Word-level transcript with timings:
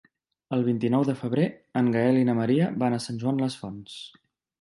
El 0.55 0.63
vint-i-nou 0.67 1.03
de 1.09 1.13
febrer 1.19 1.43
en 1.81 1.91
Gaël 1.95 2.17
i 2.21 2.25
na 2.29 2.35
Maria 2.39 2.71
van 2.85 2.97
a 2.97 3.01
Sant 3.05 3.21
Joan 3.25 3.43
les 3.45 3.59
Fonts. 3.61 4.01